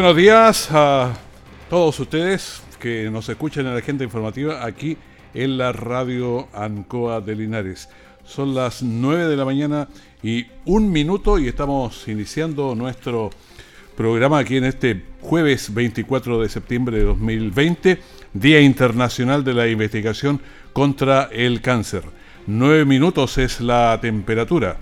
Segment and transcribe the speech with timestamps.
[0.00, 1.12] Buenos días a
[1.68, 4.96] todos ustedes que nos escuchan en la agenda informativa aquí
[5.34, 7.86] en la radio Ancoa de Linares.
[8.24, 9.88] Son las 9 de la mañana
[10.22, 13.28] y un minuto y estamos iniciando nuestro
[13.94, 18.00] programa aquí en este jueves 24 de septiembre de 2020,
[18.32, 20.40] Día Internacional de la Investigación
[20.72, 22.04] contra el Cáncer.
[22.46, 24.78] 9 minutos es la temperatura.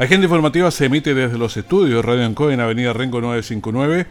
[0.00, 4.06] Agenda informativa se emite desde los estudios Radio Ancoa en Avenida Rengo 959,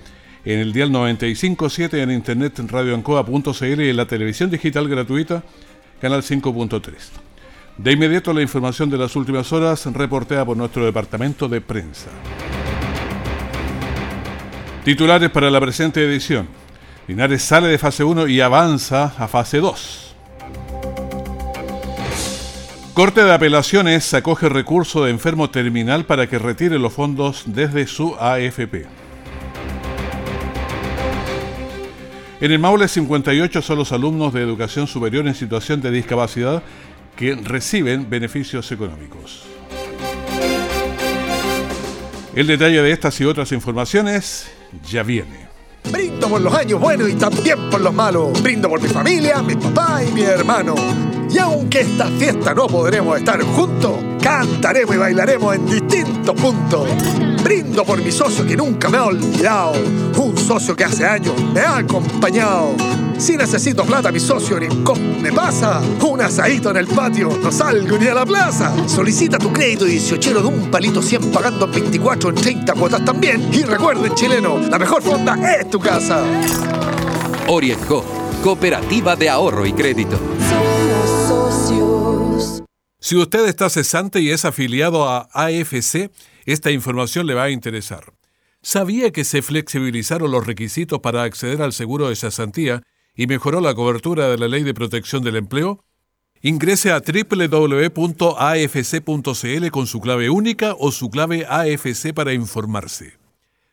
[0.46, 5.42] en el dial 957 en internet radioancoa.cl y en la televisión digital gratuita,
[6.00, 6.94] canal 5.3.
[7.80, 12.12] De inmediato la información de las últimas horas reportada por nuestro departamento de prensa.
[14.86, 16.48] Titulares para la presente edición.
[17.08, 20.09] Linares sale de fase 1 y avanza a fase 2.
[23.00, 28.14] Corte de Apelaciones acoge recurso de enfermo terminal para que retire los fondos desde su
[28.20, 28.88] AFP.
[32.42, 36.62] En el Maule 58 son los alumnos de educación superior en situación de discapacidad
[37.16, 39.44] que reciben beneficios económicos.
[42.36, 44.52] El detalle de estas y otras informaciones
[44.92, 45.48] ya viene.
[45.90, 48.44] Brindo por los años buenos y también por los malos.
[48.44, 50.76] Brindo por mi familia, mi papá y mi hermano.
[51.32, 53.92] Y aunque esta fiesta no podremos estar juntos,
[54.22, 56.88] cantaremos y bailaremos en distintos puntos.
[57.44, 59.74] Brindo por mi socio que nunca me ha olvidado,
[60.18, 62.76] un socio que hace años me ha acompañado.
[63.18, 64.68] Si necesito plata, mi socio ni
[65.22, 65.82] me pasa.
[66.08, 68.74] Un asadito en el patio, no salgo ni a la plaza.
[68.88, 73.50] Solicita tu crédito 18 de un palito 100 pagando 24 en 30 cuotas también.
[73.52, 76.24] Y recuerden, chileno, la mejor fonda es tu casa.
[77.48, 78.06] Orienco,
[78.42, 80.18] Cooperativa de Ahorro y Crédito.
[83.02, 86.12] Si usted está cesante y es afiliado a AFC,
[86.46, 88.14] esta información le va a interesar.
[88.62, 92.84] ¿Sabía que se flexibilizaron los requisitos para acceder al seguro de cesantía
[93.16, 95.86] y mejoró la cobertura de la Ley de Protección del Empleo?
[96.42, 97.98] Ingrese a www.afc.cl
[99.72, 103.18] con su clave única o su clave AFC para informarse.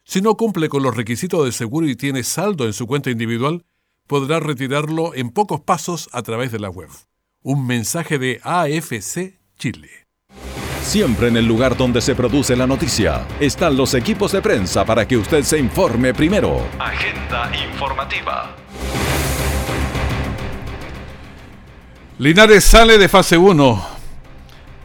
[0.04, 3.64] Si no cumple con los requisitos de seguro y tiene saldo en su cuenta individual,
[4.06, 6.90] podrá retirarlo en pocos pasos a través de la web.
[7.48, 9.88] Un mensaje de AFC Chile.
[10.82, 15.06] Siempre en el lugar donde se produce la noticia están los equipos de prensa para
[15.06, 16.66] que usted se informe primero.
[16.80, 18.56] Agenda informativa.
[22.18, 23.86] Linares sale de fase 1.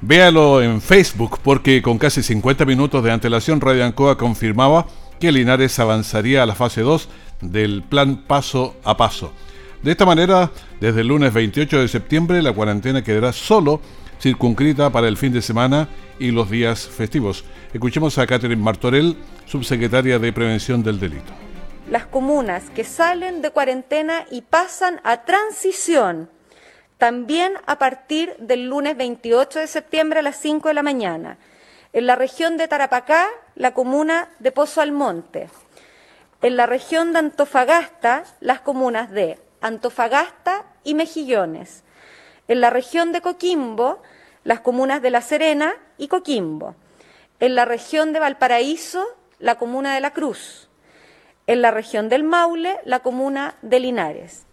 [0.01, 4.85] Véalo en Facebook porque con casi 50 minutos de antelación Radio Ancoa confirmaba
[5.19, 7.09] que Linares avanzaría a la fase 2
[7.41, 9.33] del plan paso a paso.
[9.83, 13.81] De esta manera, desde el lunes 28 de septiembre, la cuarentena quedará solo
[14.21, 15.87] circunscrita para el fin de semana
[16.19, 17.43] y los días festivos.
[17.73, 21.33] Escuchemos a Catherine Martorell, subsecretaria de Prevención del Delito.
[21.89, 26.29] Las comunas que salen de cuarentena y pasan a transición,
[26.99, 31.39] también a partir del lunes 28 de septiembre a las 5 de la mañana.
[31.91, 33.25] En la región de Tarapacá,
[33.55, 35.49] la comuna de Pozo Almonte.
[36.43, 41.83] En la región de Antofagasta, las comunas de Antofagasta y Mejillones.
[42.47, 44.01] En la región de Coquimbo,
[44.43, 46.75] las comunas de La Serena y Coquimbo.
[47.39, 49.05] En la región de Valparaíso,
[49.39, 50.67] la comuna de La Cruz.
[51.47, 54.45] En la región del Maule, la comuna de Linares.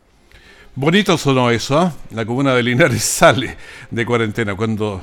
[0.74, 1.90] Bonito sonó eso, ¿eh?
[2.14, 3.56] La comuna de Linares sale
[3.90, 4.54] de cuarentena.
[4.54, 5.02] Cuando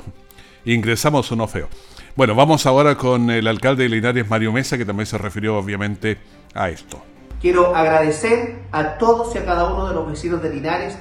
[0.64, 1.68] ingresamos sonó feo.
[2.16, 6.16] Bueno, vamos ahora con el alcalde de Linares, Mario Mesa, que también se refirió obviamente
[6.54, 7.02] a esto.
[7.46, 10.98] Quiero agradecer a todos y a cada uno de los vecinos de Linares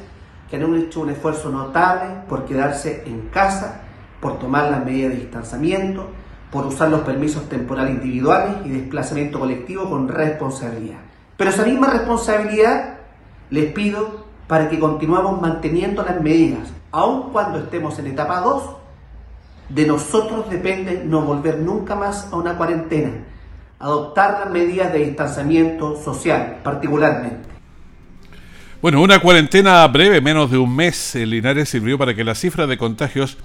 [0.47, 3.81] que han hecho un esfuerzo notable por quedarse en casa,
[4.19, 6.05] por tomar las medidas de distanciamiento,
[6.51, 10.99] por usar los permisos temporales individuales y desplazamiento colectivo con responsabilidad.
[11.35, 12.97] Pero esa misma responsabilidad
[13.49, 18.63] les pido para que continuemos manteniendo las medidas, aun cuando estemos en etapa 2.
[19.69, 23.13] De nosotros depende no volver nunca más a una cuarentena
[23.79, 27.55] adoptar las medidas de distanciamiento social, particularmente.
[28.81, 32.69] Bueno, una cuarentena breve, menos de un mes en Linares, sirvió para que las cifras
[32.69, 33.37] de contagios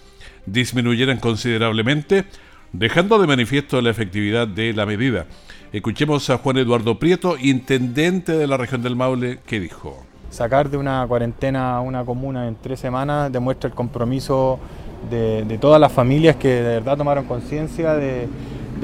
[0.47, 2.25] disminuyeran considerablemente,
[2.73, 5.27] dejando de manifiesto la efectividad de la medida.
[5.73, 10.05] Escuchemos a Juan Eduardo Prieto, intendente de la región del Maule, que dijo.
[10.31, 14.59] Sacar de una cuarentena a una comuna en tres semanas demuestra el compromiso
[15.09, 18.29] de, todas las familias que de verdad tomaron conciencia de,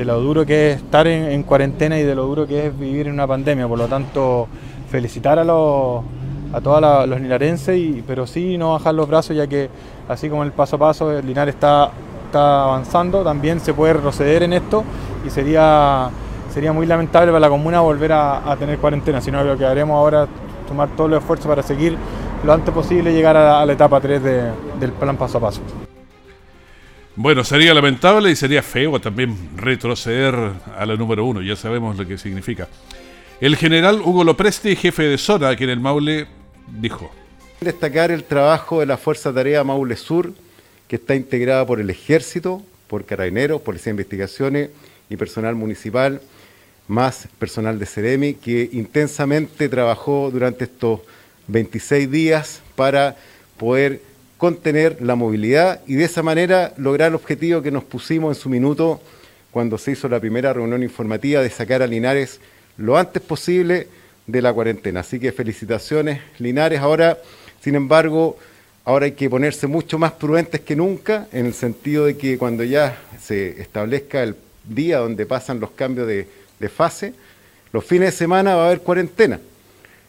[0.04, 3.14] lo duro que es estar en, cuarentena y de lo duro que es vivir en
[3.14, 3.66] una pandemia.
[3.66, 4.48] Por lo tanto,
[4.90, 6.02] felicitar a, los,
[6.52, 9.68] a todos los linarenses, y, pero sí no bajar los brazos, ya que
[10.08, 11.90] así como el paso a paso el Linares está,
[12.26, 14.84] está avanzando, también se puede retroceder en esto
[15.26, 16.10] y sería
[16.56, 20.26] sería muy lamentable para la comuna volver a, tener cuarentena, sino lo que haremos ahora
[20.66, 21.98] tomar todo el esfuerzo para seguir
[22.44, 25.60] lo antes posible llegar a, la etapa 3 del plan paso a paso.
[27.18, 30.34] Bueno, sería lamentable y sería feo también retroceder
[30.76, 32.68] a la número uno, ya sabemos lo que significa.
[33.40, 36.26] El general Hugo Lopresti, jefe de zona aquí en el Maule,
[36.78, 37.10] dijo.
[37.62, 40.34] Destacar el trabajo de la Fuerza Tarea Maule Sur,
[40.88, 44.70] que está integrada por el Ejército, por Carabineros, Policía de Investigaciones
[45.08, 46.20] y personal municipal,
[46.86, 51.00] más personal de Ceremi, que intensamente trabajó durante estos
[51.48, 53.16] 26 días para
[53.56, 54.02] poder
[54.38, 58.48] contener la movilidad y de esa manera lograr el objetivo que nos pusimos en su
[58.48, 59.00] minuto
[59.50, 62.40] cuando se hizo la primera reunión informativa de sacar a Linares
[62.76, 63.88] lo antes posible
[64.26, 65.00] de la cuarentena.
[65.00, 66.80] Así que felicitaciones Linares.
[66.80, 67.18] Ahora,
[67.62, 68.36] sin embargo,
[68.84, 72.64] ahora hay que ponerse mucho más prudentes que nunca en el sentido de que cuando
[72.64, 77.14] ya se establezca el día donde pasan los cambios de fase,
[77.72, 79.40] los fines de semana va a haber cuarentena.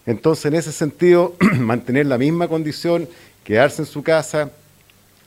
[0.06, 3.10] Entonces, en ese sentido, mantener la misma condición,
[3.48, 4.52] quedarse en su casa,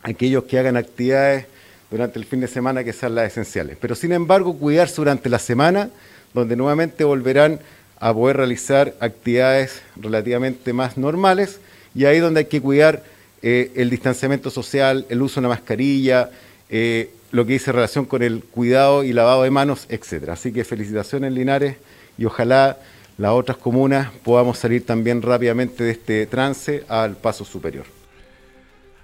[0.02, 1.46] aquellos que hagan actividades
[1.90, 3.78] durante el fin de semana que sean las esenciales.
[3.81, 5.88] Pero, sin embargo, cuidarse durante la semana,
[6.34, 7.61] donde nuevamente volverán
[7.99, 11.61] a poder realizar actividades relativamente más normales,
[11.94, 13.02] y ahí donde hay que cuidar
[13.40, 16.28] eh, el distanciamiento social, el uso de una mascarilla,
[16.69, 20.34] eh, lo que dice relación con el cuidado y lavado de manos, etcétera.
[20.34, 21.76] Así que felicitaciones Linares
[22.19, 22.76] y ojalá
[23.17, 28.00] las otras comunas podamos salir también rápidamente de este trance al paso superior.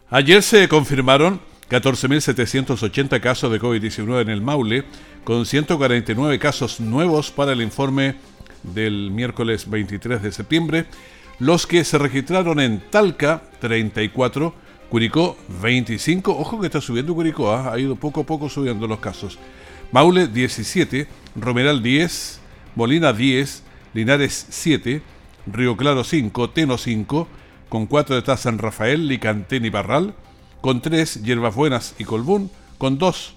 [0.08, 4.84] Ayer se confirmaron 14.780 casos de COVID-19 en el Maule,
[5.24, 8.14] con 149 casos nuevos para el informe
[8.62, 10.86] del miércoles 23 de septiembre,
[11.40, 14.54] los que se registraron en Talca, 34,
[14.90, 17.72] Curicó 25, ojo que está subiendo Curicó, ¿ah?
[17.72, 19.40] ha ido poco a poco subiendo los casos.
[19.90, 22.40] Maule 17, Romeral 10,
[22.76, 25.02] Molina 10, Linares 7,
[25.48, 27.26] Río Claro 5, Teno 5,
[27.68, 30.14] con 4 está San Rafael, Licantén y Parral,
[30.60, 33.34] con 3 Hierbas Buenas y Colbún, con 2,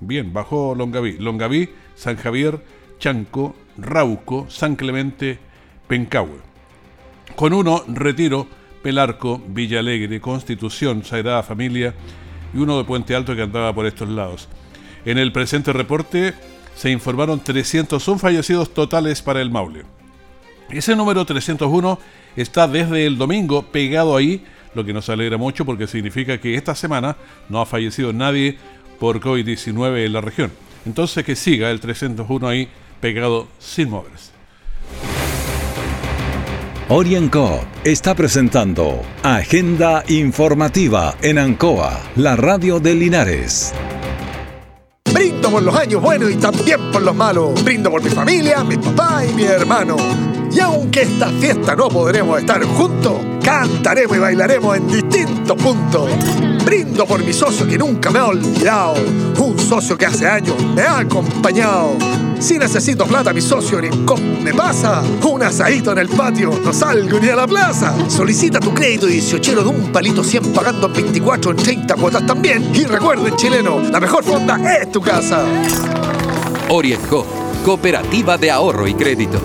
[0.00, 2.64] bien, bajó Longaví, Longaví, San Javier,
[2.98, 5.38] Chanco, Rauco, San Clemente,
[5.88, 6.40] Pencahue.
[7.36, 8.46] Con 1 Retiro,
[8.82, 11.94] Pelarco, Villa Alegre, Constitución, Sagrada Familia
[12.52, 14.48] y uno de Puente Alto que andaba por estos lados.
[15.04, 16.34] En el presente reporte
[16.74, 19.84] se informaron 301 fallecidos totales para el Maule.
[20.70, 21.98] Ese número 301
[22.36, 24.44] está desde el domingo pegado ahí,
[24.74, 27.16] lo que nos alegra mucho porque significa que esta semana
[27.48, 28.56] no ha fallecido nadie
[28.98, 30.52] por COVID-19 en la región.
[30.86, 32.68] Entonces que siga el 301 ahí
[33.00, 34.32] pegado sin moverse.
[36.88, 43.72] Orienco está presentando Agenda Informativa en Ancoa, la radio de Linares.
[45.12, 47.62] Brindo por los años buenos y también por los malos.
[47.64, 49.96] Brindo por mi familia, mi papá y mi hermano.
[50.54, 56.10] Y aunque esta fiesta no podremos estar juntos, cantaremos y bailaremos en distintos puntos.
[56.64, 58.94] Brindo por mi socio que nunca me ha olvidado,
[59.38, 61.96] un socio que hace años me ha acompañado.
[62.38, 65.02] Si necesito plata, mi socio Orincom me pasa.
[65.30, 67.94] Un asadito en el patio, no salgo ni a la plaza.
[68.08, 72.68] Solicita tu crédito 18 de un palito 100 pagando 24 en 30 cuotas también.
[72.74, 75.44] Y recuerden, chileno, la mejor fonda es tu casa.
[76.68, 77.24] Orienco,
[77.64, 79.40] cooperativa de ahorro y crédito.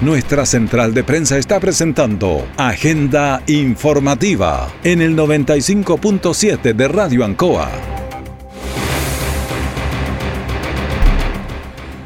[0.00, 7.68] Nuestra central de prensa está presentando Agenda Informativa en el 95.7 de Radio Ancoa.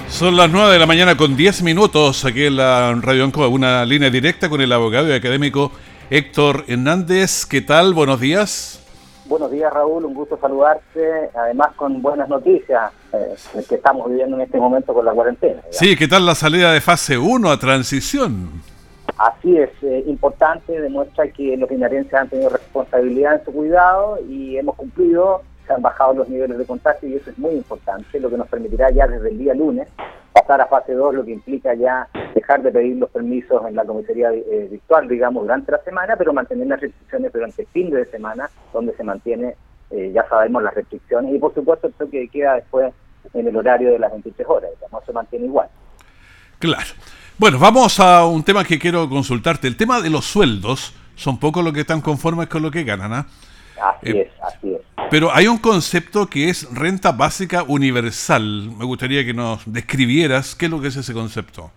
[0.08, 3.84] Son las 9 de la mañana con 10 minutos aquí en la Radio Ancoa, una
[3.84, 5.70] línea directa con el abogado y académico
[6.10, 7.46] Héctor Hernández.
[7.46, 7.94] ¿Qué tal?
[7.94, 8.80] Buenos días.
[9.26, 10.04] Buenos días, Raúl.
[10.04, 11.30] Un gusto saludarte.
[11.32, 15.62] Además, con buenas noticias eh, que estamos viviendo en este momento con la cuarentena.
[15.70, 18.62] Sí, ¿qué tal la salida de fase 1 a transición?
[19.18, 24.56] Así es, eh, importante, demuestra que los linarenses han tenido responsabilidad en su cuidado y
[24.56, 28.28] hemos cumplido se han bajado los niveles de contagio y eso es muy importante, lo
[28.28, 29.88] que nos permitirá ya desde el día lunes
[30.32, 33.84] pasar a fase 2, lo que implica ya dejar de pedir los permisos en la
[33.84, 38.04] comisaría eh, virtual, digamos, durante la semana, pero mantener las restricciones durante el fin de
[38.06, 39.54] semana, donde se mantiene,
[39.90, 42.92] eh, ya sabemos, las restricciones y por supuesto el que queda después
[43.32, 45.68] en el horario de las 23 horas, no se mantiene igual.
[46.58, 46.88] Claro.
[47.36, 49.66] Bueno, vamos a un tema que quiero consultarte.
[49.66, 53.12] El tema de los sueldos son pocos los que están conformes con lo que ganan,
[53.12, 53.26] ¿ah?
[53.82, 54.80] Así eh, es, así es.
[55.10, 58.70] Pero hay un concepto que es renta básica universal.
[58.78, 61.70] Me gustaría que nos describieras qué es lo que es ese concepto.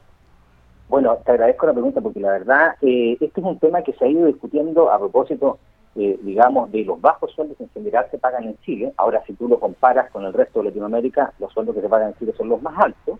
[0.89, 4.05] Bueno, te agradezco la pregunta porque la verdad, eh, este es un tema que se
[4.05, 5.59] ha ido discutiendo a propósito,
[5.97, 8.93] eh, digamos, de los bajos sueldos en general se pagan en Chile.
[8.97, 12.09] Ahora, si tú lo comparas con el resto de Latinoamérica, los sueldos que se pagan
[12.09, 13.19] en Chile son los más altos.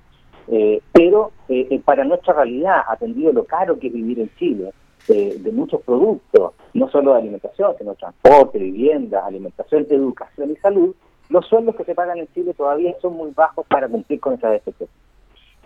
[0.50, 4.74] Eh, pero eh, para nuestra realidad, atendido lo caro que es vivir en Chile,
[5.08, 10.94] de muchos productos, no solo de alimentación, sino transporte, vivienda, alimentación, educación y salud,
[11.30, 14.56] los sueldos que se pagan en Chile todavía son muy bajos para cumplir con esas
[14.56, 15.08] expectativas.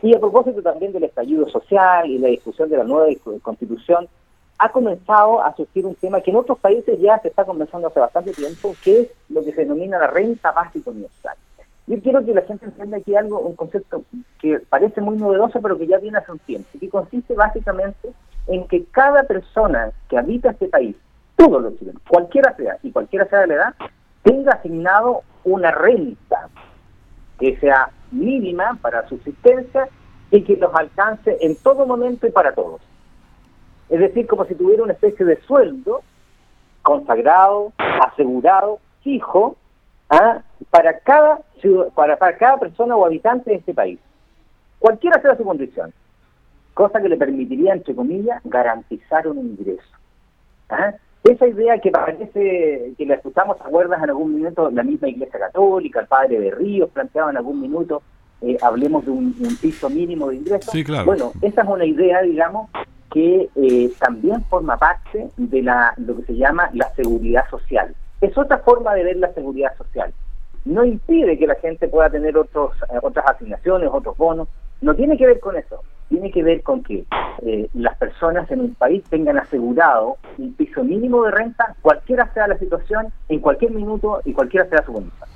[0.03, 3.07] Y a propósito también del estallido social y la discusión de la nueva
[3.41, 4.07] constitución,
[4.63, 7.99] ha comenzado a surgir un tema que en otros países ya se está comenzando hace
[7.99, 11.35] bastante tiempo, que es lo que se denomina la renta básica universal.
[11.87, 14.03] Yo quiero que la gente entienda aquí algo, un concepto
[14.39, 18.13] que parece muy novedoso, pero que ya viene hace un tiempo, que consiste básicamente
[18.45, 20.95] en que cada persona que habita este país,
[21.35, 23.75] todos los chilenos, cualquiera sea y cualquiera sea de la edad,
[24.21, 26.49] tenga asignado una renta
[27.39, 29.89] que sea mínima para subsistencia
[30.29, 32.79] y que los alcance en todo momento y para todos.
[33.91, 36.01] Es decir, como si tuviera una especie de sueldo
[36.81, 39.57] consagrado, asegurado, fijo,
[40.09, 40.41] ¿ah?
[40.69, 41.41] para, cada,
[41.93, 43.99] para, para cada persona o habitante de este país,
[44.79, 45.93] cualquiera sea su condición,
[46.73, 49.91] cosa que le permitiría, entre comillas, garantizar un ingreso.
[50.69, 50.93] ¿ah?
[51.25, 54.71] Esa idea que parece que la escuchamos, ¿acuerdas en algún minuto?
[54.71, 58.01] La misma Iglesia Católica, el padre de Ríos planteaba en algún minuto,
[58.41, 60.73] eh, hablemos de un, piso mínimo de ingresos.
[61.05, 62.69] Bueno, esa es una idea, digamos,
[63.11, 68.37] que eh, también forma parte de la, lo que se llama la seguridad social es
[68.37, 70.13] otra forma de ver la seguridad social.
[70.63, 74.47] No impide que la gente pueda tener otros, eh, otras asignaciones, otros bonos.
[74.79, 75.83] No tiene que ver con eso.
[76.07, 77.03] Tiene que ver con que
[77.41, 82.47] eh, las personas en un país tengan asegurado un piso mínimo de renta, cualquiera sea
[82.47, 85.29] la situación, en cualquier minuto y cualquiera sea su condición.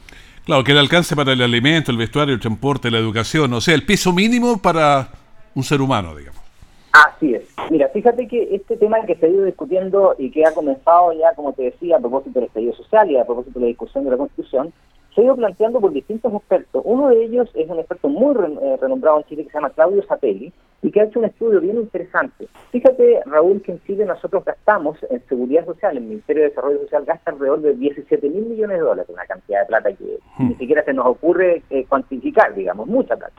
[0.45, 3.73] Claro, que le alcance para el alimento, el vestuario, el transporte, la educación, o sea,
[3.73, 5.07] el piso mínimo para
[5.55, 6.44] un ser humano, digamos.
[6.95, 7.43] Así es.
[7.69, 11.33] Mira, fíjate que este tema que se ha ido discutiendo y que ha comenzado ya,
[11.35, 14.11] como te decía, a propósito del estallido social y a propósito de la discusión de
[14.11, 14.71] la Constitución,
[15.13, 16.81] se ha ido planteando por distintos expertos.
[16.85, 20.03] Uno de ellos es un experto muy eh, renombrado en Chile que se llama Claudio
[20.07, 22.47] Zapelli y que ha hecho un estudio bien interesante.
[22.71, 27.03] Fíjate, Raúl, que en Chile nosotros gastamos en seguridad social, el Ministerio de Desarrollo Social
[27.03, 30.47] gasta alrededor de 17 mil millones de dólares, una cantidad de plata que hmm.
[30.49, 33.35] ni siquiera se nos ocurre eh, cuantificar, digamos, mucha plata.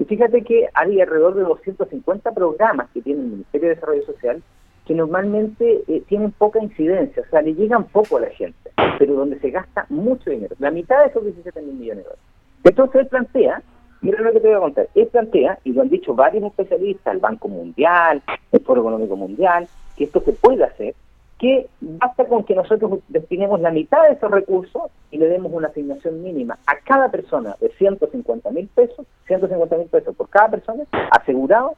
[0.00, 4.42] Y fíjate que hay alrededor de 250 programas que tiene el Ministerio de Desarrollo Social
[4.86, 9.14] que normalmente eh, tienen poca incidencia, o sea, le llegan poco a la gente, pero
[9.14, 12.24] donde se gasta mucho dinero, la mitad de esos 17 mil millones de dólares.
[12.64, 13.62] Entonces él plantea,
[14.00, 17.14] mira lo que te voy a contar, él plantea, y lo han dicho varios especialistas,
[17.14, 20.94] el Banco Mundial, el Foro Económico Mundial, que esto se puede hacer,
[21.40, 25.68] que basta con que nosotros destinemos la mitad de esos recursos y le demos una
[25.68, 30.84] asignación mínima a cada persona de 150 mil pesos, 150 mil pesos por cada persona,
[31.10, 31.76] asegurado,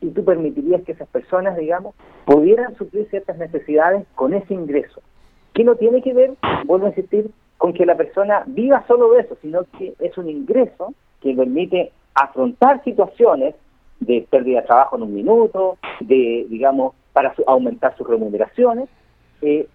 [0.00, 5.00] y tú permitirías que esas personas, digamos, pudieran suplir ciertas necesidades con ese ingreso.
[5.52, 6.32] Que no tiene que ver,
[6.64, 10.28] vuelvo a insistir, con que la persona viva solo de eso, sino que es un
[10.28, 13.54] ingreso que permite afrontar situaciones
[14.00, 18.88] de pérdida de trabajo en un minuto, de, digamos, para aumentar sus remuneraciones,
[19.42, 19.66] eh,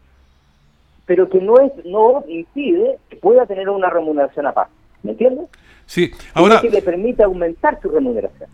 [1.06, 4.74] pero que no es no impide que pueda tener una remuneración aparte.
[5.04, 5.48] ¿Me entiendes?
[5.86, 6.62] Sí, ahora...
[6.62, 8.50] Que le permite aumentar su remuneración.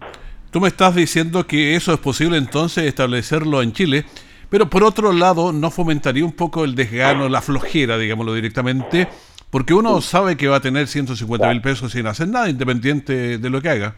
[0.51, 4.05] Tú me estás diciendo que eso es posible entonces establecerlo en Chile,
[4.49, 9.07] pero por otro lado, ¿no fomentaría un poco el desgano, la flojera, digámoslo directamente?
[9.51, 13.49] Porque uno sabe que va a tener 150 mil pesos sin hacer nada, independiente de
[13.49, 13.95] lo que haga.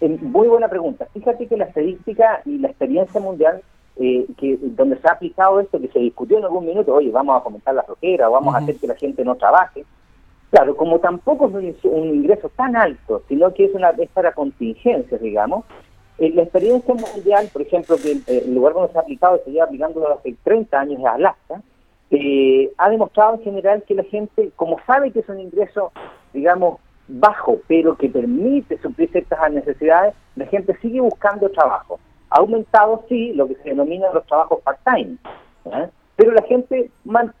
[0.00, 1.06] Muy buena pregunta.
[1.12, 3.62] Fíjate que la estadística y la experiencia mundial
[3.98, 7.34] eh, que donde se ha aplicado esto, que se discutió en algún minuto, oye, vamos
[7.34, 9.86] a fomentar la flojera, vamos a hacer que la gente no trabaje.
[10.50, 15.18] Claro, como tampoco es un, ingreso tan alto, sino que es, una, es para contingencias,
[15.18, 15.64] digamos,
[16.18, 19.50] eh, la experiencia mundial, por ejemplo, que eh, el lugar donde se ha aplicado, se
[19.50, 21.62] lleva aplicando hace 30 años es Alaska,
[22.78, 25.90] ha demostrado en general que la gente, como sabe que es un ingreso,
[26.34, 31.98] digamos, bajo, pero que permite suplir ciertas necesidades, la gente sigue buscando trabajo.
[32.30, 35.16] Ha aumentado, sí, lo que se denomina los trabajos part-time,
[36.16, 36.90] pero la gente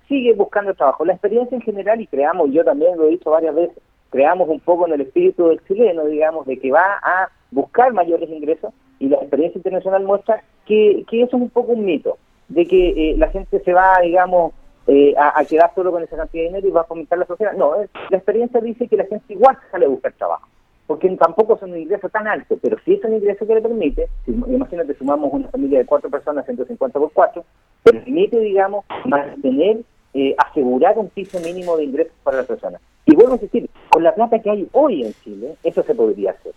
[0.06, 1.04] sigue buscando trabajo.
[1.04, 3.78] La experiencia en general, y creamos, yo también lo he dicho varias veces,
[4.10, 8.28] creamos un poco en el espíritu del chileno, digamos, de que va a buscar mayores
[8.30, 12.16] ingresos, y la experiencia internacional muestra que, que eso es un poco un mito,
[12.48, 14.52] de que eh, la gente se va, digamos,
[14.86, 17.52] eh, a, quedar solo con esa cantidad de dinero y va a fomentar la sociedad.
[17.54, 17.74] No,
[18.10, 20.48] la experiencia dice que la gente igual sale a buscar trabajo,
[20.86, 24.08] porque tampoco son un ingreso tan alto, pero si es un ingreso que le permite,
[24.26, 27.44] imagínate, sumamos una familia de cuatro personas, 150 por cuatro,
[27.82, 29.78] permite, digamos, mantener,
[30.14, 32.80] eh, asegurar un piso mínimo de ingresos para las personas.
[33.04, 36.32] Y vuelvo a decir, con la plata que hay hoy en Chile, eso se podría
[36.32, 36.52] hacer.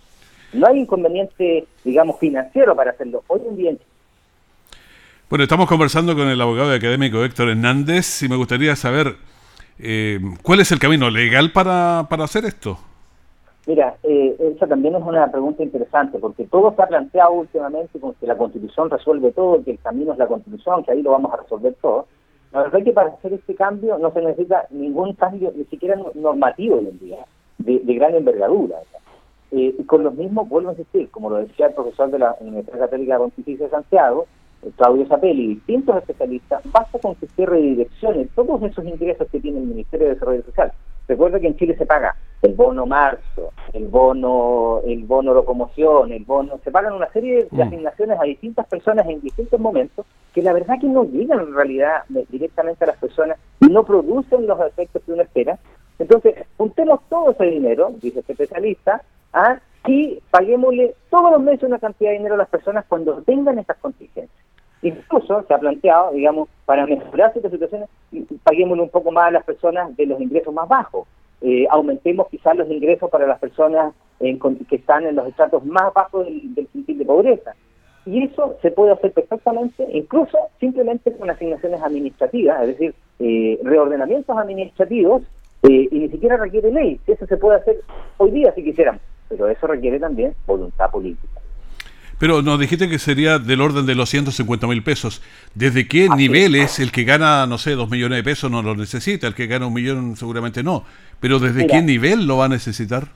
[0.53, 3.23] No hay inconveniente, digamos, financiero para hacerlo.
[3.27, 3.71] Hoy en día
[5.29, 9.15] Bueno, estamos conversando con el abogado académico Héctor Hernández y me gustaría saber
[9.77, 12.79] eh, cuál es el camino legal para, para hacer esto.
[13.67, 18.15] Mira, eh, esa también es una pregunta interesante, porque todo se ha planteado últimamente con
[18.15, 21.31] que la Constitución resuelve todo, que el camino es la Constitución, que ahí lo vamos
[21.31, 22.07] a resolver todo.
[22.51, 25.95] La verdad es que para hacer este cambio no se necesita ningún cambio, ni siquiera
[26.15, 27.23] normativo en día,
[27.59, 28.77] de, gran envergadura.
[29.51, 32.35] Eh, y con los mismos, vuelvo a insistir, como lo decía el profesor de la
[32.39, 34.25] Universidad Católica Pontificia de Santiago,
[34.75, 39.59] Claudio Zapelli y distintos especialistas, basta con que se redireccione todos esos ingresos que tiene
[39.59, 40.71] el Ministerio de Desarrollo Social
[41.09, 46.23] Recuerda que en Chile se paga el bono marzo, el bono, el bono locomoción, el
[46.23, 47.67] bono, se pagan una serie de mm.
[47.67, 52.03] asignaciones a distintas personas en distintos momentos que la verdad que no llegan en realidad
[52.29, 55.57] directamente a las personas y no producen los efectos que uno espera.
[55.97, 59.01] Entonces, juntemos todo ese dinero, dice este especialista,
[59.33, 59.57] ¿ah?
[59.87, 63.77] y paguémosle todos los meses una cantidad de dinero a las personas cuando tengan estas
[63.77, 64.48] contingencias.
[64.81, 67.89] Incluso se ha planteado, digamos, para mejorar estas situaciones,
[68.43, 71.07] paguémosle un poco más a las personas de los ingresos más bajos.
[71.41, 76.25] Eh, aumentemos quizás los ingresos para las personas que están en los estratos más bajos
[76.25, 77.55] del, del de pobreza.
[78.05, 84.35] Y eso se puede hacer perfectamente, incluso simplemente con asignaciones administrativas, es decir, eh, reordenamientos
[84.37, 85.23] administrativos,
[85.63, 86.99] eh, y ni siquiera requiere ley.
[87.05, 87.81] Eso se puede hacer
[88.17, 91.39] hoy día si quisiéramos, pero eso requiere también voluntad política.
[92.19, 95.21] Pero nos dijiste que sería del orden de los 150 mil pesos.
[95.55, 98.75] ¿Desde qué nivel es el que gana, no sé, dos millones de pesos no lo
[98.75, 99.25] necesita?
[99.25, 100.83] El que gana un millón seguramente no.
[101.21, 103.07] Pero ¿desde qué nivel lo va a necesitar?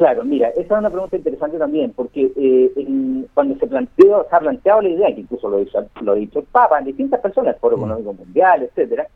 [0.00, 4.40] Claro, mira, esa es una pregunta interesante también, porque eh, cuando se planteó, se ha
[4.40, 5.58] planteado la idea, que incluso lo,
[6.12, 7.80] ha dicho el Papa, en distintas personas, el Foro mm.
[7.80, 9.06] Económico Mundial, etcétera,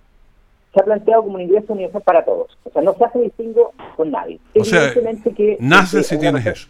[0.74, 2.58] se ha planteado como un ingreso universal para todos.
[2.64, 4.38] O sea, no se hace distingo con nadie.
[4.54, 6.68] O sea, que, nace si tienes eso.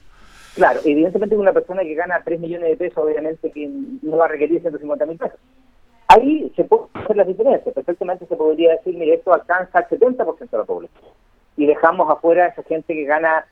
[0.54, 3.68] Claro, evidentemente una persona que gana 3 millones de pesos, obviamente que
[4.02, 5.38] no va a requerir 150 mil pesos.
[6.08, 7.74] Ahí se pueden hacer las diferencias.
[7.74, 11.12] Perfectamente se podría decir, mire, esto alcanza el 70% de la población.
[11.56, 13.46] Y dejamos afuera a esa gente que gana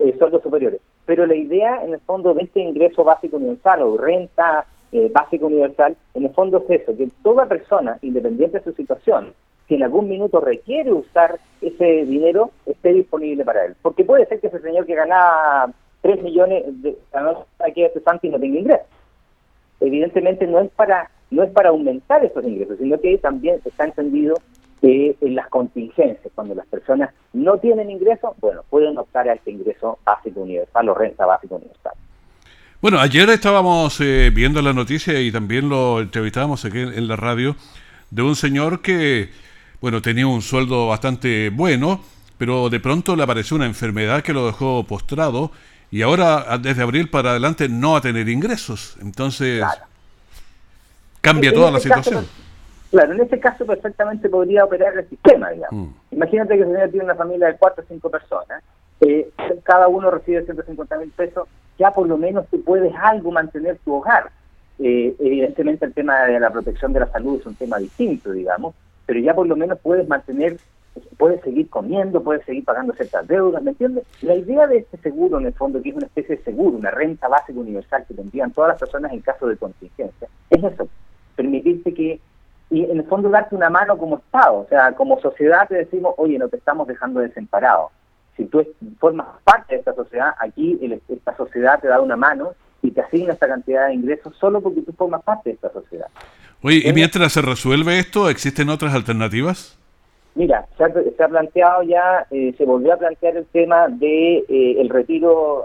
[0.00, 0.80] eh, sueldos superiores.
[1.06, 5.46] Pero la idea, en el fondo, de este ingreso básico universal o renta eh, básico
[5.46, 9.34] universal, en el fondo es eso, que toda persona, independiente de su situación,
[9.68, 13.76] si en algún minuto requiere usar ese dinero, esté disponible para él.
[13.82, 15.72] Porque puede ser que ese señor que gana
[16.04, 16.98] 3 millones de
[17.66, 17.88] aquí a
[18.22, 18.86] y no tenga ingresos.
[19.80, 24.36] Evidentemente no es para no es para aumentar esos ingresos, sino que también está entendido
[24.82, 29.50] que en las contingencias, cuando las personas no tienen ingresos, bueno, pueden optar a este
[29.50, 31.94] ingreso básico universal o renta básica universal.
[32.82, 37.56] Bueno, ayer estábamos eh, viendo la noticia y también lo entrevistábamos aquí en la radio
[38.10, 39.30] de un señor que,
[39.80, 42.02] bueno, tenía un sueldo bastante bueno,
[42.36, 45.50] pero de pronto le apareció una enfermedad que lo dejó postrado
[45.94, 48.96] y ahora desde abril para adelante no va a tener ingresos.
[49.00, 49.64] Entonces
[51.20, 52.26] cambia toda la este situación.
[52.90, 55.86] claro, en este caso perfectamente podría operar el sistema, digamos.
[55.86, 56.14] Mm.
[56.16, 58.60] Imagínate que el señor tiene una familia de cuatro o cinco personas,
[59.02, 59.30] eh,
[59.62, 61.46] cada uno recibe 150 mil pesos,
[61.78, 64.32] ya por lo menos tú puedes algo mantener tu hogar.
[64.80, 68.74] Eh, evidentemente el tema de la protección de la salud es un tema distinto, digamos,
[69.06, 70.56] pero ya por lo menos puedes mantener
[71.16, 74.04] puede seguir comiendo, puede seguir pagando ciertas deudas, ¿me entiendes?
[74.22, 76.90] La idea de este seguro, en el fondo, que es una especie de seguro, una
[76.90, 80.88] renta básica universal que tendrían todas las personas en caso de contingencia, es eso,
[81.36, 82.20] permitirte que,
[82.70, 86.14] y en el fondo darte una mano como Estado, o sea, como sociedad te decimos,
[86.16, 87.90] oye, no te estamos dejando desemparado.
[88.36, 88.66] Si tú
[88.98, 90.78] formas parte de esta sociedad, aquí
[91.08, 94.82] esta sociedad te da una mano y te asigna esta cantidad de ingresos solo porque
[94.82, 96.08] tú formas parte de esta sociedad.
[96.60, 99.78] Oye, ¿y mientras se resuelve esto, existen otras alternativas?
[100.36, 104.88] Mira, se ha, planteado ya, eh, se volvió a plantear el tema de eh, el
[104.88, 105.64] retiro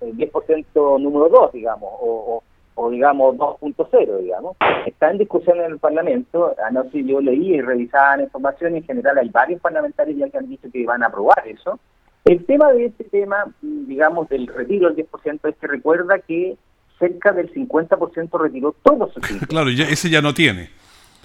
[0.00, 2.42] el 10% número 2, digamos, o,
[2.90, 4.56] digamos 2.0, digamos.
[4.86, 9.18] Está en discusión en el Parlamento, anoche yo leí y revisaba la información, en general
[9.18, 11.78] hay varios parlamentarios ya que han dicho que van a aprobar eso.
[12.24, 16.56] El tema de este tema, digamos, del retiro del 10% es que recuerda que
[16.98, 20.70] cerca del 50% retiró todos sus Claro, ya, ese ya no tiene.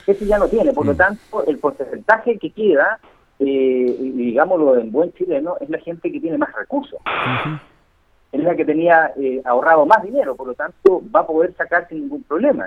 [0.08, 0.74] Ese ya no tiene.
[0.74, 0.98] Por lo mm.
[0.98, 3.00] tanto, el porcentaje que queda,
[3.40, 7.00] eh, digámoslo en buen chileno, es la gente que tiene más recursos.
[8.32, 11.88] Es la que tenía eh, ahorrado más dinero, por lo tanto, va a poder sacar
[11.88, 12.66] sin ningún problema.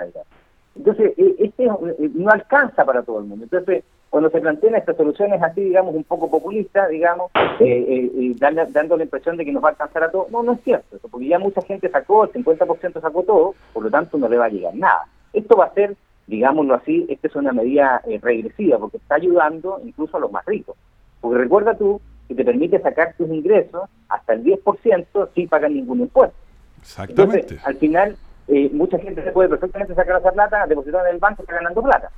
[0.75, 3.43] Entonces, eh, este no alcanza para todo el mundo.
[3.43, 8.95] Entonces, cuando se plantean estas soluciones así, digamos, un poco populistas, digamos, eh, eh, dando,
[8.95, 11.27] la impresión de que nos va a alcanzar a todos, no, no es cierto, porque
[11.27, 14.49] ya mucha gente sacó, el 50% sacó todo, por lo tanto no le va a
[14.49, 15.07] llegar nada.
[15.33, 15.95] Esto va a ser,
[16.27, 20.45] digámoslo así, esta es una medida eh, regresiva, porque está ayudando incluso a los más
[20.45, 20.77] ricos.
[21.21, 26.01] Porque recuerda tú que te permite sacar tus ingresos hasta el 10% sin pagar ningún
[26.01, 26.35] impuesto.
[26.79, 27.39] Exactamente.
[27.39, 31.19] Entonces, al final, eh, mucha gente se puede perfectamente sacar esa plata, depositar en el
[31.19, 32.11] banco, está ganando plata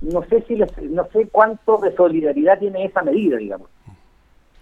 [0.00, 0.56] no sé si
[0.90, 3.68] no sé cuánto de solidaridad tiene esa medida, digamos.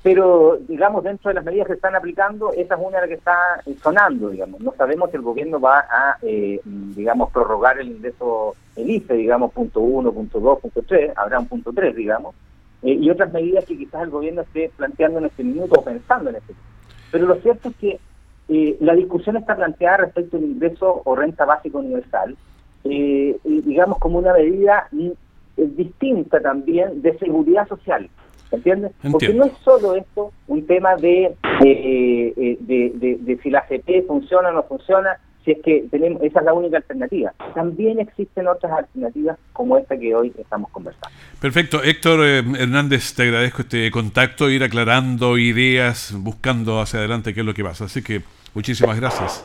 [0.03, 3.15] Pero, digamos, dentro de las medidas que están aplicando, esa es una de las que
[3.15, 4.61] está sonando, digamos.
[4.61, 9.53] No sabemos si el gobierno va a, eh, digamos, prorrogar el ingreso, el IFE, digamos,
[9.53, 12.35] punto uno, punto dos, punto tres, habrá un punto tres, digamos,
[12.83, 16.31] eh, y otras medidas que quizás el gobierno esté planteando en este minuto o pensando
[16.31, 16.69] en este minuto.
[17.13, 18.01] Pero lo cierto es que
[18.49, 22.37] eh, la discusión está planteada respecto al ingreso o renta básica universal,
[22.83, 24.89] digamos, como una medida
[25.57, 28.11] distinta también de seguridad social.
[28.53, 28.93] ¿Entiendes?
[29.11, 31.35] Porque no es solo esto un tema de,
[31.65, 36.41] eh, de, de, si la AFP funciona o no funciona, si es que tenemos esa
[36.41, 37.33] es la única alternativa.
[37.55, 41.09] También existen otras alternativas como esta que hoy estamos conversando.
[41.41, 41.83] Perfecto.
[41.83, 47.47] Héctor eh, Hernández, te agradezco este contacto, ir aclarando ideas, buscando hacia adelante qué es
[47.47, 47.87] lo que pasa.
[47.87, 48.23] Así que
[48.55, 49.45] muchísimas gracias.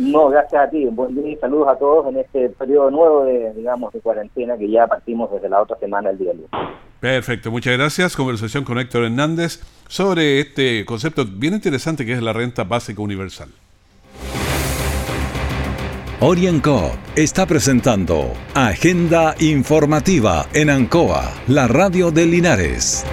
[0.00, 0.86] No, gracias a ti.
[0.86, 4.70] Buen día y saludos a todos en este periodo nuevo de, digamos, de cuarentena que
[4.70, 6.48] ya partimos desde la otra semana el día lunes.
[7.00, 8.16] Perfecto, muchas gracias.
[8.16, 13.50] Conversación con Héctor Hernández sobre este concepto bien interesante que es la renta básica universal.
[16.20, 23.04] Orienco está presentando Agenda Informativa en Ancoa, la radio de Linares.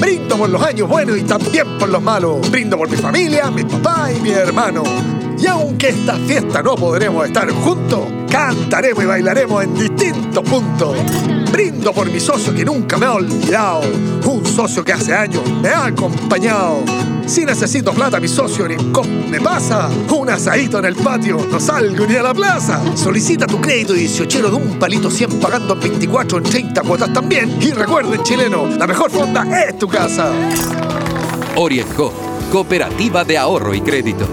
[0.00, 2.48] Brindo por los años buenos y también por los malos.
[2.52, 4.84] Brindo por mi familia, mi papá y mi hermano.
[5.38, 10.96] Y aunque esta fiesta no podremos estar juntos, cantaremos y bailaremos en distintos puntos.
[11.52, 13.82] Brindo por mi socio que nunca me ha olvidado,
[14.24, 16.82] un socio que hace años me ha acompañado.
[17.26, 18.76] Si necesito plata, mi socio ni
[19.30, 19.90] me pasa.
[20.10, 22.80] Un asadito en el patio, no salgo ni a la plaza.
[22.94, 27.58] Solicita tu crédito 18 de un palito 100 pagando 24 en 30 cuotas también.
[27.60, 30.30] Y recuerden, chileno, la mejor fonda es tu casa.
[31.56, 32.12] Orienco,
[32.52, 34.28] Cooperativa de Ahorro y Crédito.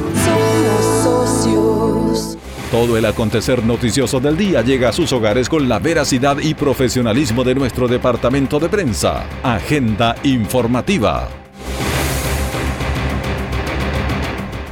[2.73, 7.43] Todo el acontecer noticioso del día llega a sus hogares con la veracidad y profesionalismo
[7.43, 9.29] de nuestro departamento de prensa.
[9.43, 11.29] Agenda informativa.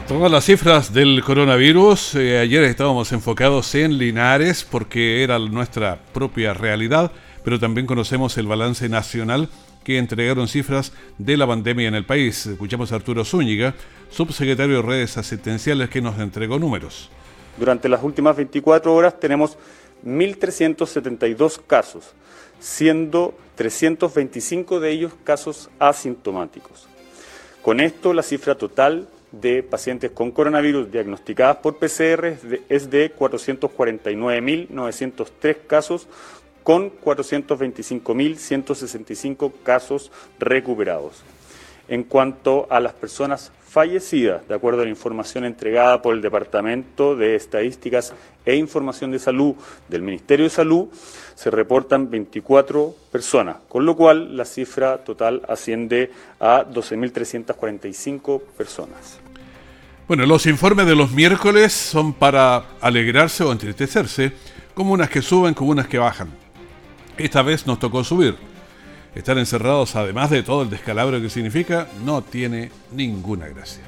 [0.07, 6.55] Todas las cifras del coronavirus, eh, ayer estábamos enfocados en Linares porque era nuestra propia
[6.55, 7.11] realidad,
[7.43, 9.47] pero también conocemos el balance nacional
[9.83, 12.47] que entregaron cifras de la pandemia en el país.
[12.47, 13.75] Escuchamos a Arturo Zúñiga,
[14.09, 17.11] subsecretario de redes asistenciales, que nos entregó números.
[17.57, 19.57] Durante las últimas 24 horas tenemos
[20.05, 22.13] 1.372 casos,
[22.59, 26.87] siendo 325 de ellos casos asintomáticos.
[27.61, 32.35] Con esto, la cifra total de pacientes con coronavirus diagnosticadas por PCR
[32.69, 36.07] es de 449.903 casos,
[36.63, 41.23] con 425.165 casos recuperados.
[41.87, 47.15] En cuanto a las personas fallecidas, de acuerdo a la información entregada por el Departamento
[47.15, 48.13] de Estadísticas
[48.45, 49.55] e Información de Salud
[49.87, 50.87] del Ministerio de Salud,
[51.35, 59.19] se reportan 24 personas, con lo cual la cifra total asciende a 12.345 personas.
[60.05, 64.33] Bueno, los informes de los miércoles son para alegrarse o entristecerse,
[64.73, 66.29] como unas que suben, como unas que bajan.
[67.17, 68.50] Esta vez nos tocó subir.
[69.13, 73.83] Estar encerrados, además de todo el descalabro que significa, no tiene ninguna gracia.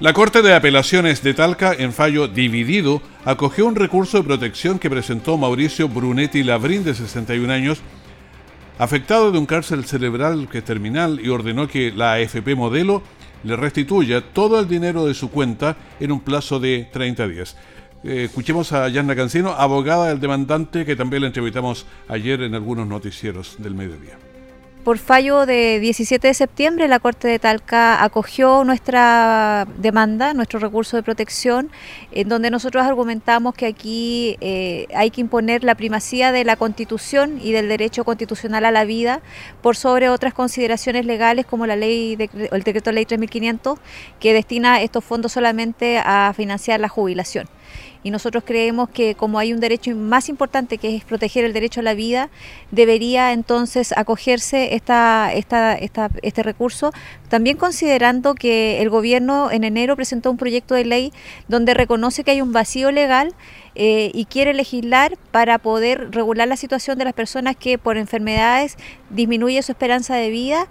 [0.00, 4.88] La Corte de Apelaciones de Talca, en fallo dividido, acogió un recurso de protección que
[4.88, 7.80] presentó Mauricio Brunetti Labrín, de 61 años,
[8.78, 13.02] afectado de un cárcel cerebral que es terminal, y ordenó que la AFP modelo
[13.42, 17.56] le restituya todo el dinero de su cuenta en un plazo de 30 días.
[18.08, 22.86] Eh, escuchemos a Yanna Cancino, abogada del demandante, que también la entrevistamos ayer en algunos
[22.86, 24.16] noticieros del mediodía.
[24.82, 30.96] Por fallo de 17 de septiembre, la Corte de Talca acogió nuestra demanda, nuestro recurso
[30.96, 31.70] de protección,
[32.10, 37.38] en donde nosotros argumentamos que aquí eh, hay que imponer la primacía de la Constitución
[37.42, 39.20] y del derecho constitucional a la vida
[39.60, 42.16] por sobre otras consideraciones legales como la ley
[42.50, 43.78] el decreto ley 3500
[44.18, 47.50] que destina estos fondos solamente a financiar la jubilación.
[48.02, 51.80] Y nosotros creemos que como hay un derecho más importante que es proteger el derecho
[51.80, 52.30] a la vida,
[52.70, 56.92] debería entonces acogerse esta, esta, este recurso,
[57.28, 61.12] también considerando que el gobierno en enero presentó un proyecto de ley
[61.48, 63.34] donde reconoce que hay un vacío legal
[63.74, 68.76] eh, y quiere legislar para poder regular la situación de las personas que por enfermedades
[69.10, 70.66] disminuye su esperanza de vida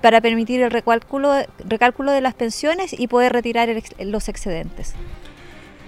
[0.00, 3.68] para permitir el recálculo, recálculo de las pensiones y poder retirar
[4.00, 4.94] los excedentes.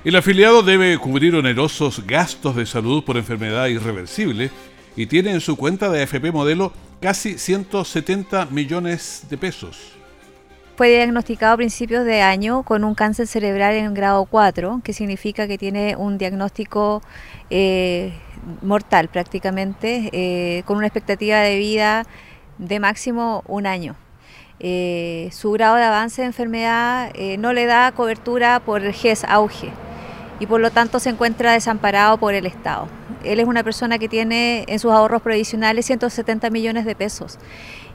[0.02, 4.50] El afiliado debe cubrir onerosos gastos de salud por enfermedad irreversible
[4.96, 10.00] y tiene en su cuenta de AFP Modelo casi 170 millones de pesos
[10.80, 15.46] fue diagnosticado a principios de año con un cáncer cerebral en grado 4, que significa
[15.46, 17.02] que tiene un diagnóstico
[17.50, 18.14] eh,
[18.62, 22.06] mortal prácticamente, eh, con una expectativa de vida
[22.56, 23.94] de máximo un año.
[24.58, 29.70] Eh, su grado de avance de enfermedad no le da cobertura por el GES auge
[30.40, 32.88] y por lo tanto se encuentra desamparado por el Estado.
[33.22, 37.38] Él es una persona que tiene en sus ahorros previsionales 170 millones de pesos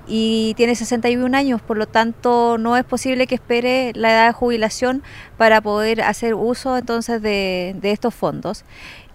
[0.08, 4.34] y tiene 61 años, por lo tanto no es posible que espere la edad de
[4.34, 5.04] jubilación
[5.38, 8.66] para poder hacer uso entonces de, estos fondos.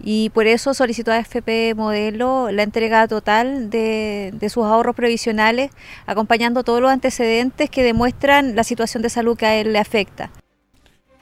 [0.03, 5.71] Y por eso solicitó a FP Modelo la entrega total de, de, sus ahorros previsionales,
[6.07, 10.31] acompañando todos los antecedentes que demuestran la situación de salud que a él le afecta.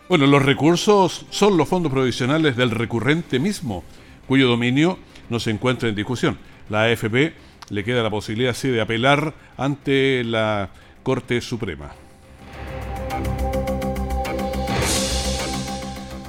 [0.08, 3.84] Bueno, los recursos son los fondos provisionales del recurrente mismo,
[4.26, 6.38] cuyo dominio no se encuentra en discusión.
[6.70, 7.34] La AFP
[7.68, 10.70] le queda la posibilidad sí, de apelar ante la
[11.02, 11.90] Corte Suprema.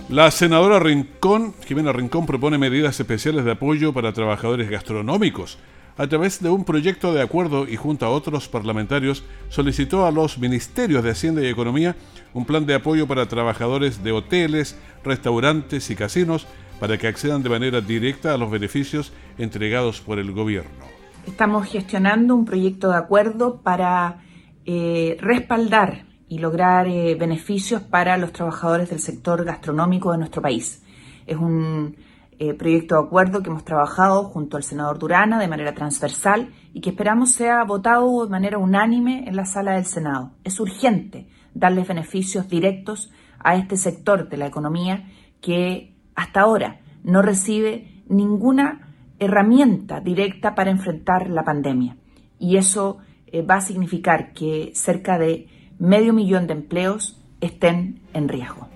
[0.10, 5.58] La senadora Rincón, Jimena Rincón, propone medidas especiales de apoyo para trabajadores gastronómicos.
[6.00, 10.40] A través de un proyecto de acuerdo y junto a otros parlamentarios, solicitó a los
[10.40, 11.96] ministerios de Hacienda y Economía
[12.34, 16.48] un plan de apoyo para trabajadores de hoteles, restaurantes y casinos
[16.80, 20.90] para que accedan de manera directa a los beneficios entregados por el gobierno
[21.30, 24.22] estamos gestionando un proyecto de acuerdo para
[24.66, 30.84] eh, respaldar y lograr eh, beneficios para los trabajadores del sector gastronómico de nuestro país.
[31.26, 31.96] Es un
[32.40, 36.80] eh, proyecto de acuerdo que hemos trabajado junto al senador Durana de manera transversal y
[36.80, 40.32] que esperamos sea votado de manera unánime en la sala del Senado.
[40.46, 45.10] Es urgente darles beneficios directos a este sector de la economía
[45.42, 51.98] que hasta ahora no recibe ninguna herramienta directa para enfrentar la pandemia.
[52.40, 55.48] Y eso eh, va a significar que cerca de
[55.78, 58.70] medio millón de empleos estén en riesgo.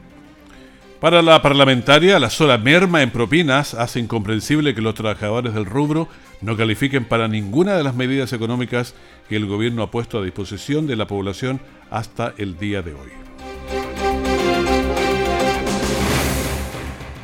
[1.03, 6.07] Para la parlamentaria, la sola merma en propinas hace incomprensible que los trabajadores del rubro
[6.39, 8.95] no califiquen para ninguna de las medidas económicas
[9.27, 11.59] que el gobierno ha puesto a disposición de la población
[11.91, 13.09] hasta el día de hoy.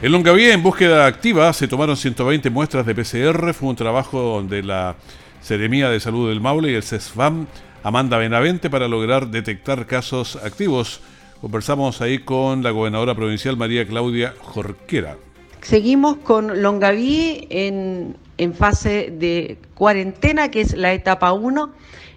[0.01, 3.53] En Longaví, en búsqueda activa, se tomaron 120 muestras de PCR.
[3.53, 4.97] Fue un trabajo de la
[5.39, 7.47] Seremía de Salud del Maule y el CESFAM
[7.83, 10.99] Amanda Benavente para lograr detectar casos activos.
[11.41, 15.15] Conversamos ahí con la gobernadora provincial María Claudia Jorquera.
[15.61, 18.17] Seguimos con Longaví en,
[18.55, 21.71] fase de cuarentena, que es la etapa 1.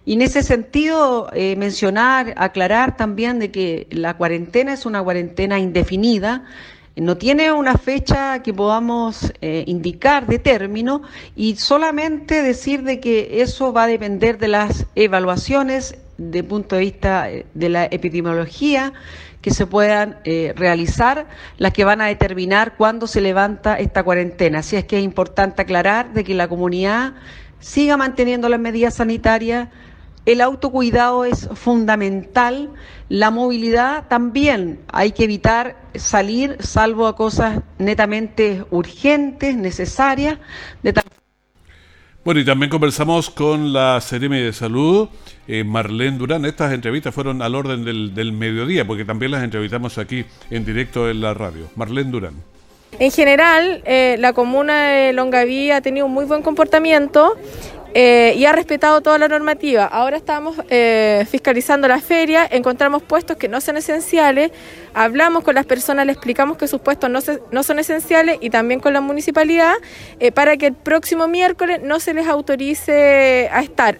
[0.06, 5.60] Y en ese sentido, eh, mencionar, aclarar también de que la cuarentena es una cuarentena
[5.60, 6.44] indefinida
[6.96, 11.02] no tiene una fecha que podamos eh, indicar de término
[11.34, 15.96] y solamente decir de que eso va a depender de las evaluaciones
[16.30, 18.92] de punto de vista eh, de la epidemiología
[19.40, 21.26] que se puedan eh, realizar,
[21.58, 24.60] las que van a determinar cuándo se levanta esta cuarentena.
[24.60, 27.14] Así es que es importante aclarar de que la comunidad
[27.58, 29.68] siga manteniendo las medidas sanitarias,
[30.24, 32.70] el autocuidado es fundamental,
[33.08, 34.80] la movilidad también.
[34.92, 40.38] Hay que evitar salir salvo a cosas netamente urgentes, necesarias.
[40.84, 40.92] De
[42.24, 45.08] bueno, y también conversamos con la CRM de Salud,
[45.48, 46.44] eh, Marlene Durán.
[46.44, 51.10] Estas entrevistas fueron al orden del, del mediodía, porque también las entrevistamos aquí en directo
[51.10, 51.68] en la radio.
[51.76, 52.52] Marlene Durán.
[52.98, 57.36] En general, eh, la comuna de Longaví ha tenido un muy buen comportamiento
[57.94, 59.84] eh, y ha respetado toda la normativa.
[59.84, 64.50] Ahora estamos eh, fiscalizando la feria, encontramos puestos que no son esenciales,
[64.94, 68.80] hablamos con las personas, les explicamos que sus puestos no, no son esenciales y también
[68.80, 69.74] con la municipalidad
[70.20, 73.98] eh, para que el próximo miércoles no se les autorice a estar.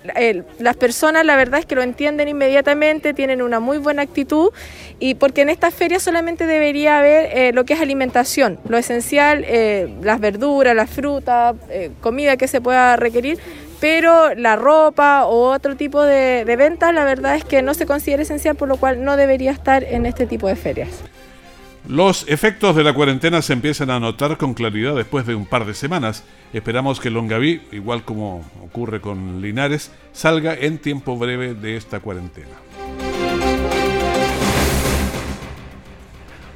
[0.58, 4.50] las personas la verdad es que lo entienden inmediatamente, tienen una muy buena actitud
[4.98, 9.44] y porque en esta feria solamente debería haber lo que es alimentación, lo esencial,
[10.02, 11.56] las verduras, las frutas,
[12.00, 13.38] comida que se pueda requerir
[13.82, 18.22] pero la ropa o otro tipo de, ventas la verdad es que no se considera
[18.22, 20.81] esencial, por lo cual no debería estar en este tipo de ferias.
[21.88, 25.66] Los efectos de la cuarentena se empiezan a notar con claridad después de un par
[25.66, 26.22] de semanas.
[26.52, 32.50] Esperamos que Longaví, igual como ocurre con Linares, salga en tiempo breve de esta cuarentena.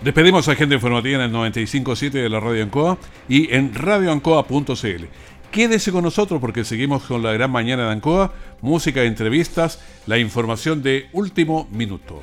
[0.06, 2.96] Despedimos a Agenda Informativa en el 95.7 de la Radio Ancoa
[3.28, 5.04] y en radioancoa.cl.
[5.50, 10.84] Quédese con nosotros porque seguimos con la gran mañana de Ancoa, música, entrevistas, la información
[10.84, 12.22] de último minuto.